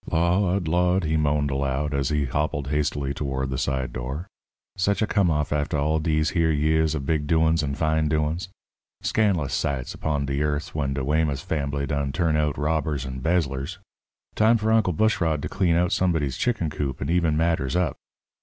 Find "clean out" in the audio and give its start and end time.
15.47-15.91